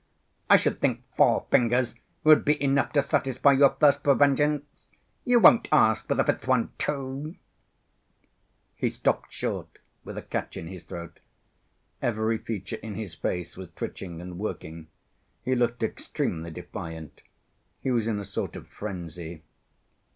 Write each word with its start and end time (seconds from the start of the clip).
I 0.49 0.57
should 0.57 0.79
think 0.81 1.03
four 1.15 1.45
fingers 1.51 1.93
would 2.23 2.43
be 2.43 2.59
enough 2.59 2.91
to 2.93 3.03
satisfy 3.03 3.51
your 3.51 3.75
thirst 3.75 4.03
for 4.03 4.15
vengeance. 4.15 4.89
You 5.25 5.39
won't 5.39 5.67
ask 5.71 6.07
for 6.07 6.15
the 6.15 6.23
fifth 6.23 6.47
one 6.47 6.71
too?" 6.79 7.35
He 8.75 8.89
stopped 8.89 9.31
short 9.31 9.77
with 10.03 10.17
a 10.17 10.23
catch 10.23 10.57
in 10.57 10.65
his 10.65 10.85
throat. 10.85 11.19
Every 12.01 12.39
feature 12.39 12.77
in 12.77 12.95
his 12.95 13.13
face 13.13 13.55
was 13.55 13.69
twitching 13.69 14.21
and 14.21 14.39
working; 14.39 14.87
he 15.43 15.53
looked 15.53 15.83
extremely 15.83 16.49
defiant. 16.49 17.21
He 17.79 17.91
was 17.91 18.07
in 18.07 18.17
a 18.17 18.25
sort 18.25 18.55
of 18.55 18.67
frenzy. 18.69 19.43